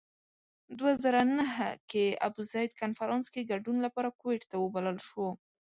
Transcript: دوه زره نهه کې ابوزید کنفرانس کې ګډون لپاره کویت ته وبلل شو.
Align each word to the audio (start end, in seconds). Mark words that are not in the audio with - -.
دوه 0.77 0.91
زره 1.03 1.21
نهه 1.39 1.69
کې 1.89 2.05
ابوزید 2.27 2.71
کنفرانس 2.81 3.25
کې 3.33 3.47
ګډون 3.51 3.77
لپاره 3.85 4.15
کویت 4.21 4.43
ته 4.51 4.55
وبلل 4.59 4.97
شو. 5.07 5.25